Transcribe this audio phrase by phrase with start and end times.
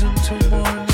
[0.00, 0.87] reason to warn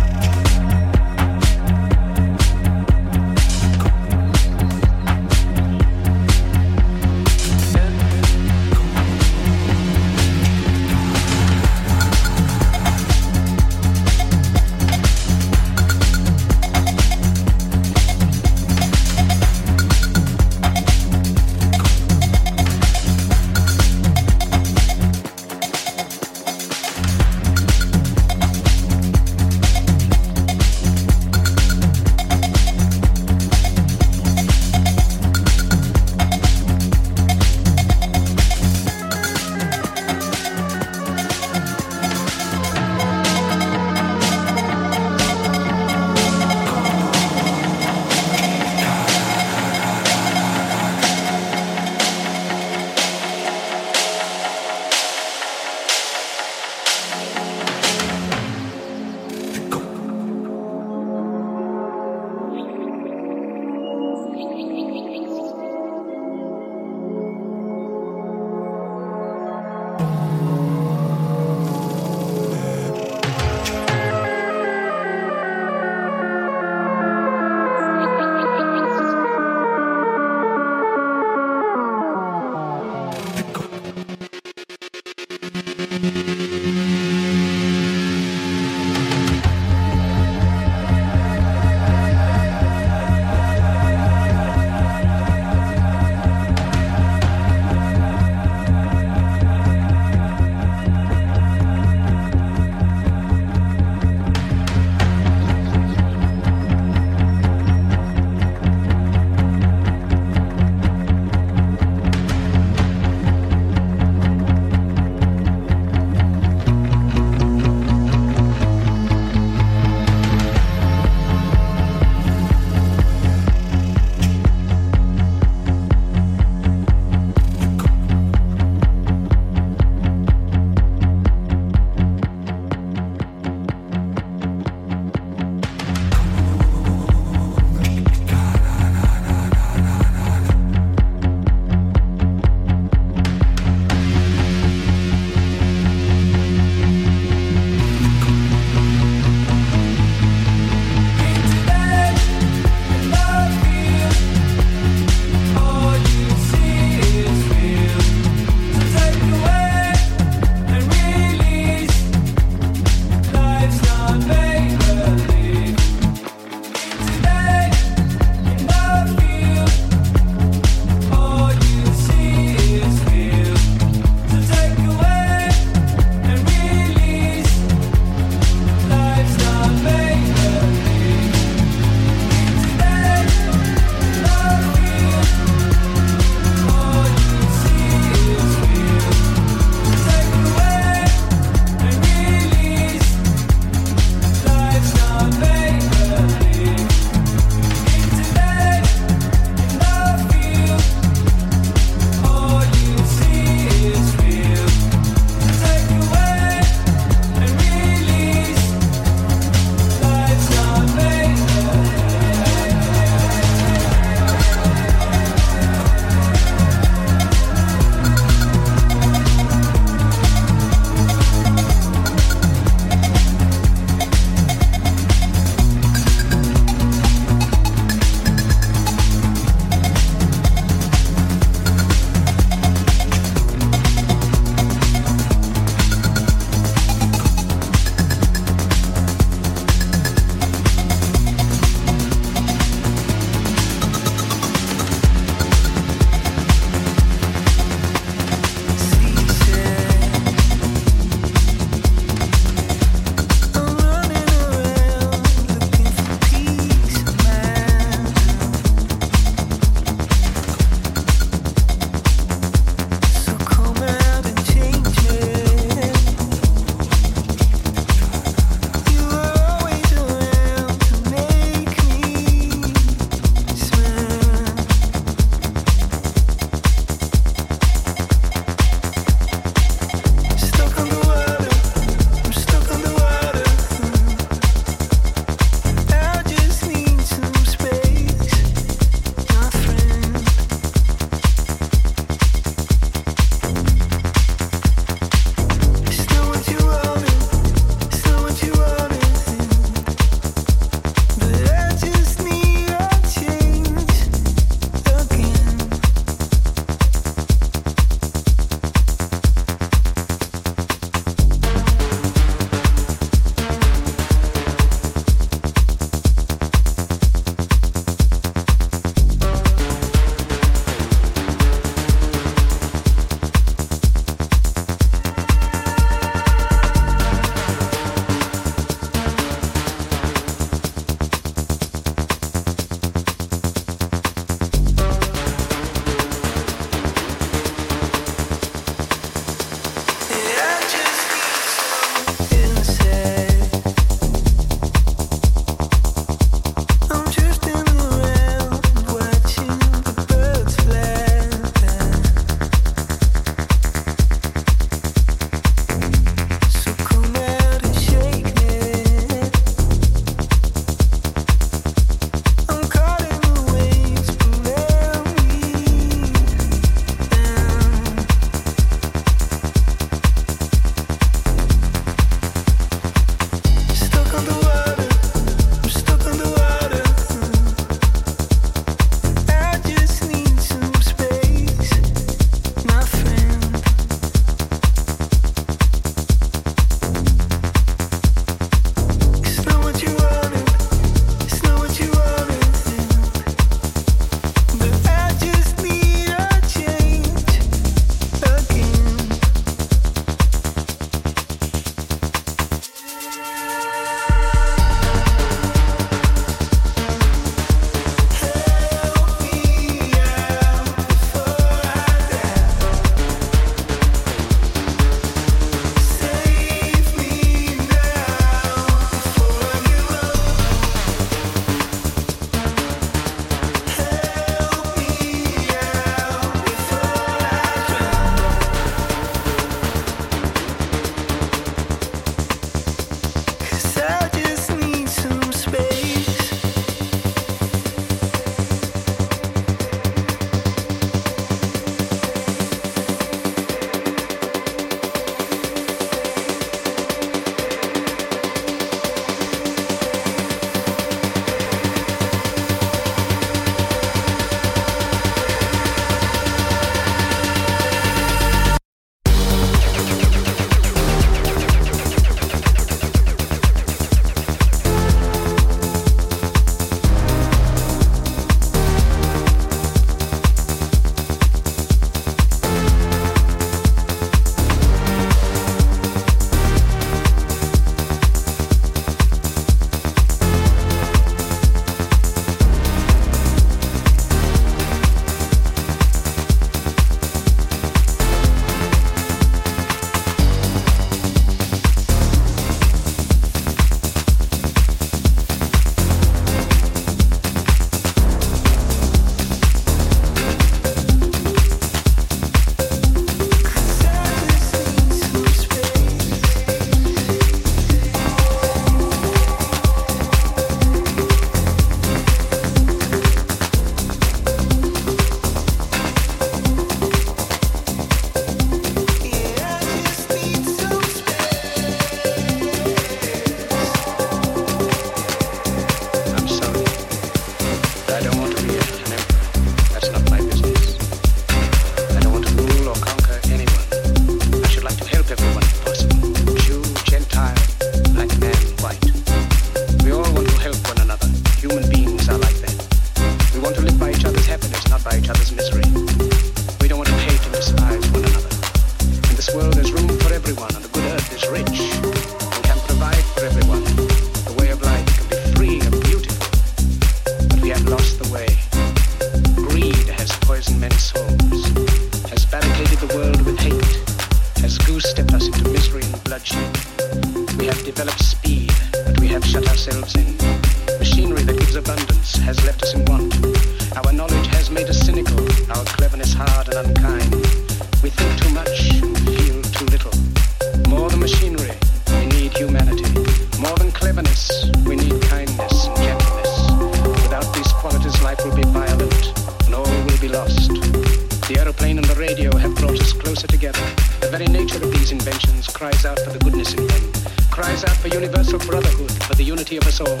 [598.40, 600.00] of brotherhood, for the unity of us all.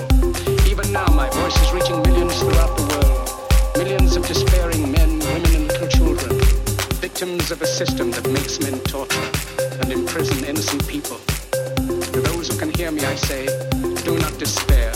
[0.66, 3.76] Even now, my voice is reaching millions throughout the world.
[3.76, 6.38] Millions of despairing men, women, and little children.
[7.00, 9.30] Victims of a system that makes men torture
[9.80, 11.18] and imprison innocent people.
[12.12, 13.46] To those who can hear me, I say,
[14.04, 14.92] do not despair.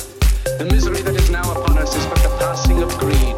[0.58, 3.36] The misery that is now upon us is but the passing of greed,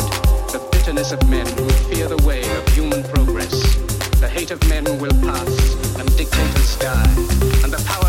[0.53, 3.55] the bitterness of men who fear the way of human progress.
[4.21, 5.53] The hate of men will pass,
[5.99, 7.15] and dictators die,
[7.63, 8.06] and the power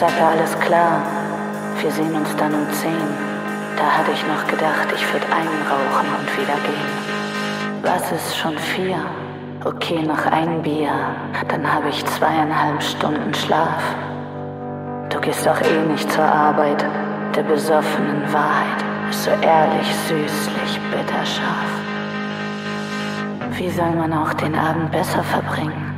[0.00, 1.02] sagte, alles klar,
[1.82, 3.08] wir sehen uns dann um zehn.
[3.76, 6.90] Da hatte ich noch gedacht, ich würde einen rauchen und wieder gehen.
[7.82, 8.96] Was ist schon vier?
[9.62, 10.94] Okay, noch ein Bier,
[11.48, 13.82] dann habe ich zweieinhalb Stunden Schlaf.
[15.10, 16.82] Du gehst doch eh nicht zur Arbeit.
[17.36, 21.72] Der besoffenen Wahrheit ist so ehrlich, süßlich, bitterscharf.
[23.58, 25.89] Wie soll man auch den Abend besser verbringen?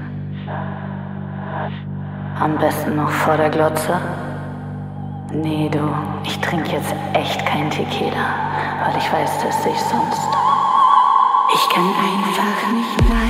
[2.43, 4.01] Am besten noch vor der Glotze?
[5.33, 5.79] Nee, du,
[6.25, 8.35] ich trinke jetzt echt kein Tequila,
[8.83, 10.29] weil ich weiß, dass ich sonst.
[11.55, 13.22] Ich kann einfach nicht Nein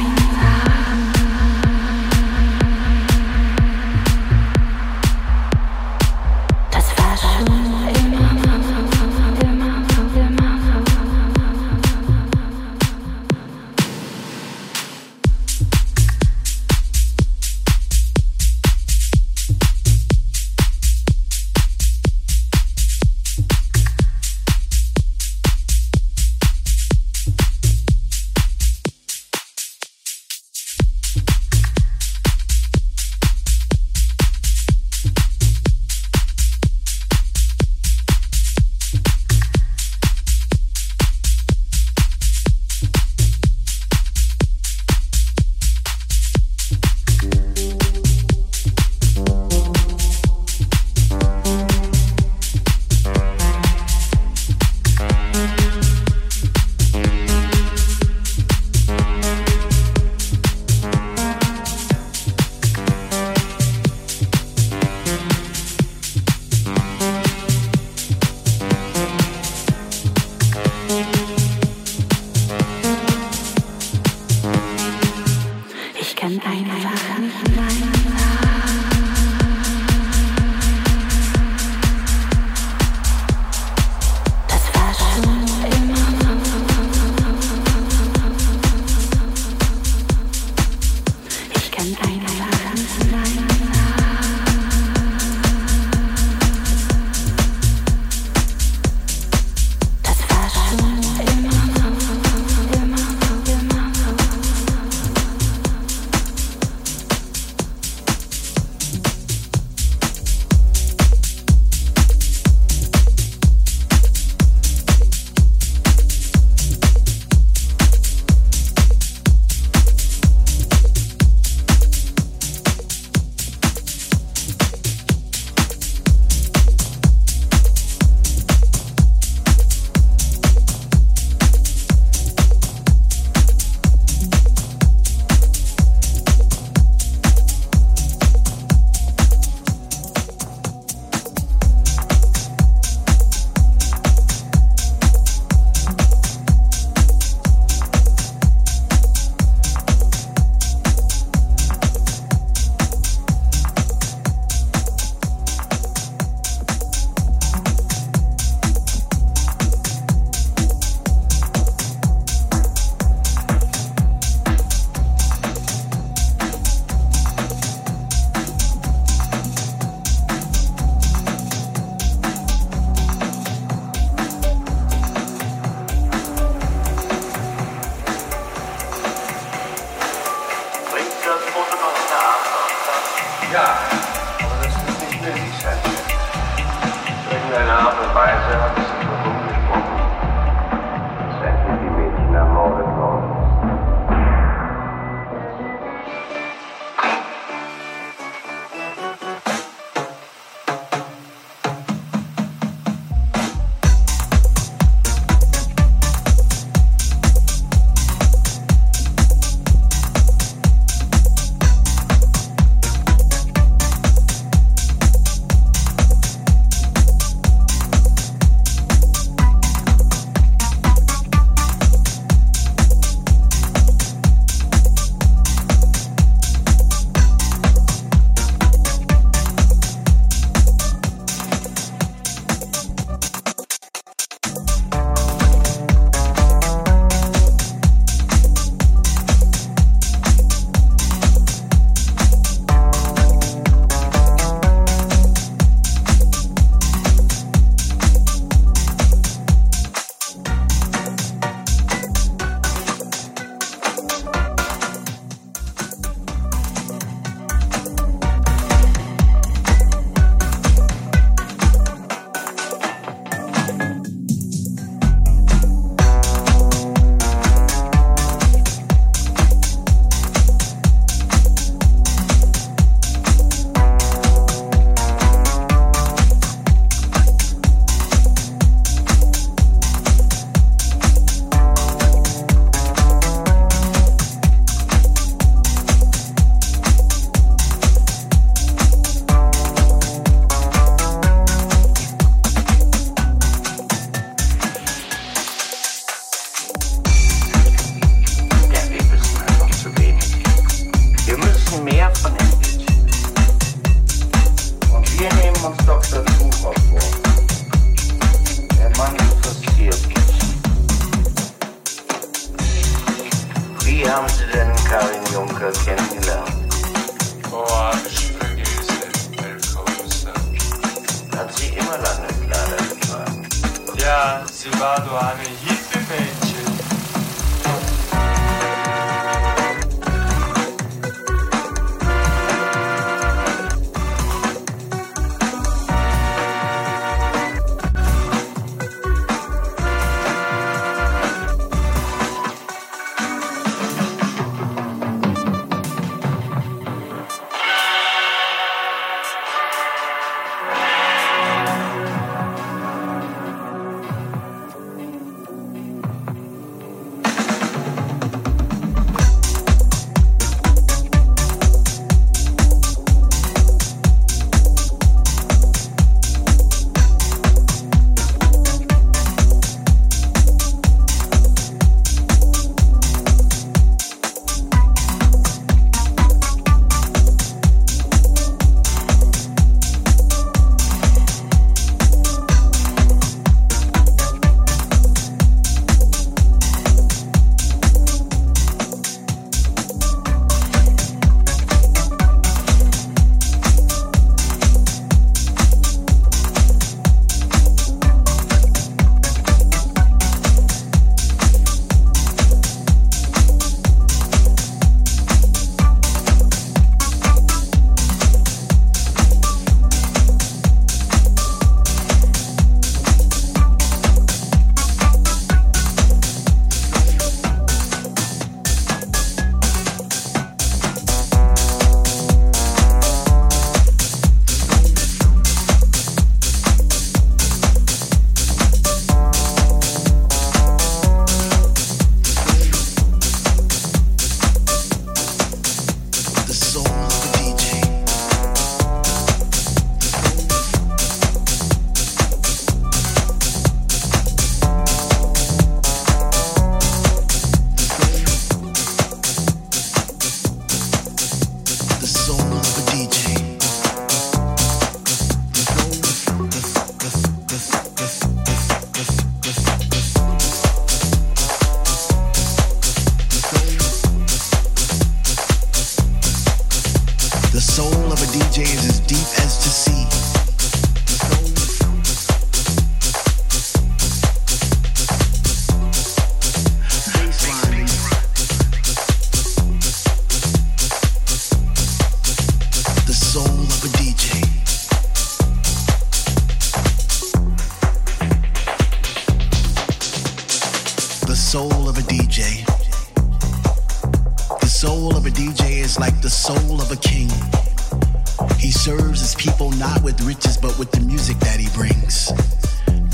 [499.03, 502.31] serves his people not with riches but with the music that he brings.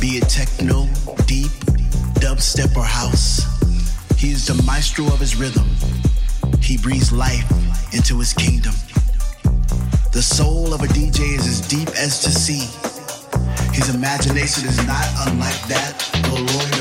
[0.01, 0.86] Be it techno,
[1.27, 1.51] deep,
[2.20, 3.47] dubstep, or house,
[4.19, 5.66] he is the maestro of his rhythm.
[6.60, 7.48] He breathes life
[7.94, 8.74] into his kingdom.
[10.12, 12.69] The soul of a DJ is as deep as the sea.
[13.73, 15.94] His imagination is not unlike that
[16.27, 16.77] of a lawyer.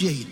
[0.00, 0.29] jeito.